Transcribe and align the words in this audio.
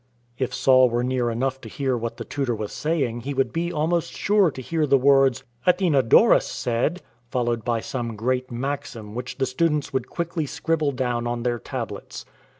If 0.39 0.51
Saul 0.51 0.89
were 0.89 1.03
near 1.03 1.29
enough 1.29 1.61
to 1.61 1.69
hear 1.69 1.95
what 1.95 2.17
the 2.17 2.25
tutor 2.25 2.55
was 2.55 2.71
saying 2.73 3.19
he 3.21 3.35
would 3.35 3.53
be 3.53 3.71
almost 3.71 4.13
sure 4.13 4.49
to 4.49 4.59
hear 4.59 4.87
the 4.87 4.97
words," 4.97 5.43
Athenodorus 5.67 6.47
said," 6.47 7.03
followed 7.29 7.63
by 7.63 7.81
some 7.81 8.15
great 8.15 8.49
maxim, 8.49 9.13
which 9.13 9.37
the 9.37 9.45
students 9.45 9.93
would 9.93 10.09
quickly 10.09 10.47
scribble 10.47 10.91
down 10.91 11.27
on 11.27 11.43
their 11.43 11.59
tablets. 11.59 12.25